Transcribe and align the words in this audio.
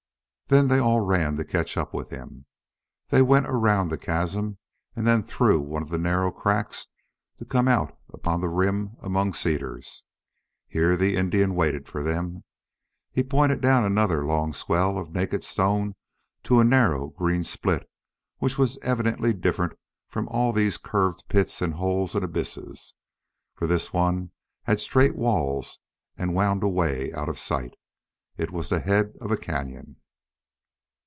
Then 0.53 0.67
they 0.67 0.79
all 0.79 0.99
ran 0.99 1.37
to 1.37 1.45
catch 1.45 1.77
up 1.77 1.93
with 1.93 2.09
him. 2.09 2.45
They 3.07 3.21
went 3.21 3.45
around 3.47 3.87
the 3.87 3.97
chasm, 3.97 4.57
and 4.97 5.07
then 5.07 5.23
through 5.23 5.61
one 5.61 5.81
of 5.81 5.87
the 5.87 5.97
narrow 5.97 6.29
cracks 6.29 6.87
to 7.39 7.45
come 7.45 7.69
out 7.69 7.97
upon 8.13 8.41
the 8.41 8.49
rim, 8.49 8.97
among 8.99 9.31
cedars. 9.31 10.03
Here 10.67 10.97
the 10.97 11.15
Indian 11.15 11.55
waited 11.55 11.87
for 11.87 12.03
them. 12.03 12.43
He 13.13 13.23
pointed 13.23 13.61
down 13.61 13.85
another 13.85 14.25
long 14.25 14.51
swell 14.51 14.97
of 14.97 15.13
naked 15.13 15.45
stone 15.45 15.95
to 16.43 16.59
a 16.59 16.65
narrow 16.65 17.07
green 17.07 17.45
split 17.45 17.89
which 18.39 18.57
was 18.57 18.77
evidently 18.79 19.31
different 19.31 19.79
from 20.09 20.27
all 20.27 20.51
these 20.51 20.77
curved 20.77 21.29
pits 21.29 21.61
and 21.61 21.75
holes 21.75 22.13
and 22.13 22.25
abysses, 22.25 22.93
for 23.55 23.67
this 23.67 23.93
one 23.93 24.31
had 24.63 24.81
straight 24.81 25.15
walls 25.15 25.79
and 26.17 26.35
wound 26.35 26.61
away 26.61 27.09
out 27.13 27.29
of 27.29 27.39
sight. 27.39 27.75
It 28.35 28.51
was 28.51 28.67
the 28.67 28.81
head 28.81 29.13
of 29.21 29.31
a 29.31 29.37
cañon. 29.37 29.95